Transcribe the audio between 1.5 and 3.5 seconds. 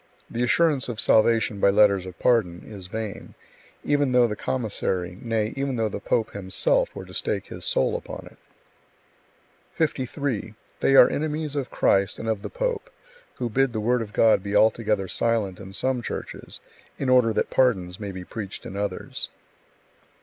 by letters of pardon is vain,